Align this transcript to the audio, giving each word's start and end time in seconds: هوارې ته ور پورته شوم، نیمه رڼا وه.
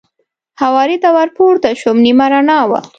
هوارې 0.61 0.97
ته 1.03 1.09
ور 1.15 1.29
پورته 1.37 1.69
شوم، 1.79 1.97
نیمه 2.05 2.25
رڼا 2.33 2.59
وه. 2.69 2.79